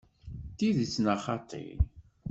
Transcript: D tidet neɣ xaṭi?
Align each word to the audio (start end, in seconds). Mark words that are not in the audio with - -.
D 0.49 0.53
tidet 0.57 0.95
neɣ 1.03 1.17
xaṭi? 1.25 1.65